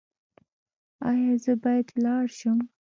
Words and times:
ایا 1.09 1.31
زه 1.43 1.53
باید 1.63 1.87
لاړ 2.03 2.25
شم؟ 2.37 2.57